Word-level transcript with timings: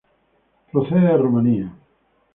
Procede 0.71 1.09
de 1.11 1.17
Rumanía. 1.23 1.67